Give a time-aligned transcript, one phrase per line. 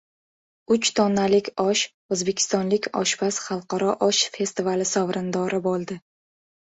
[0.75, 1.83] “Uch tonnalik osh”:
[2.15, 6.01] o‘zbekistonlik oshpaz Xalqaro osh festivali sovrindori bo‘ldi